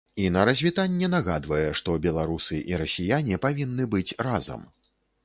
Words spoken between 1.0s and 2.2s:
нагадвае, што